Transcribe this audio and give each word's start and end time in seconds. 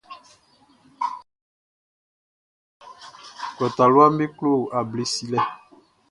Klɔ 3.55 3.67
taluaʼm 3.75 4.13
be 4.17 4.25
klo 4.37 4.51
able 4.77 5.03
silɛ. 5.13 5.39